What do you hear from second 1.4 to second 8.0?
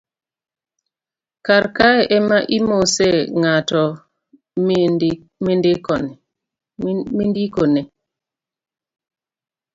karkae ema imose ng'at mindikone